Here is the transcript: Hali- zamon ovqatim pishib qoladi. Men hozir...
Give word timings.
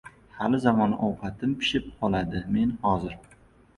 Hali- 0.37 0.59
zamon 0.63 0.95
ovqatim 1.09 1.53
pishib 1.59 1.93
qoladi. 1.99 2.43
Men 2.57 2.77
hozir... 2.89 3.17